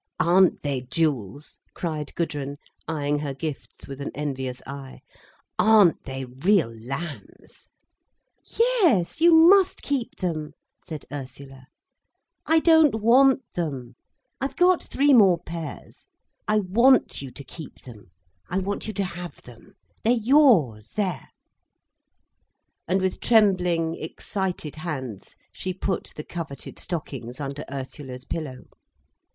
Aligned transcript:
"Aren't 0.19 0.63
they 0.63 0.81
jewels!" 0.89 1.59
cried 1.75 2.15
Gudrun, 2.15 2.57
eyeing 2.87 3.19
her 3.19 3.35
gifts 3.35 3.87
with 3.87 4.01
an 4.01 4.09
envious 4.15 4.59
eye. 4.65 5.01
"Aren't 5.59 6.05
they 6.05 6.25
real 6.25 6.73
lambs!" 6.75 7.67
"Yes, 8.43 9.21
you 9.21 9.31
must 9.31 9.83
keep 9.83 10.15
them," 10.15 10.53
said 10.83 11.05
Ursula. 11.11 11.67
"I 12.47 12.61
don't 12.61 12.95
want 12.95 13.43
them, 13.53 13.93
I've 14.41 14.55
got 14.55 14.83
three 14.83 15.13
more 15.13 15.37
pairs. 15.37 16.07
I 16.47 16.61
want 16.61 17.21
you 17.21 17.29
to 17.33 17.43
keep 17.43 17.81
them—I 17.81 18.57
want 18.57 18.87
you 18.87 18.93
to 18.95 19.03
have 19.03 19.43
them. 19.43 19.75
They're 20.03 20.13
yours, 20.13 20.93
there—" 20.95 21.29
And 22.87 23.03
with 23.03 23.19
trembling, 23.19 23.97
excited 24.03 24.77
hands 24.77 25.37
she 25.51 25.75
put 25.75 26.11
the 26.15 26.23
coveted 26.23 26.79
stockings 26.79 27.39
under 27.39 27.63
Ursula's 27.71 28.25
pillow. 28.25 28.63